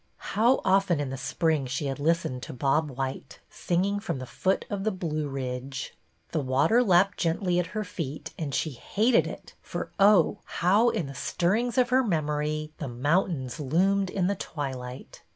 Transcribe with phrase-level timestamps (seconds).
[0.31, 4.25] How often in the spring she had list ened to Bob white, singing from the
[4.25, 5.95] foot of the Blue Ridge!
[6.31, 11.05] The water lapped gently at her feet, and she hated it, for oh, how, in
[11.05, 15.21] the stirrings of her mem ory, the mountains loomed in the twilight!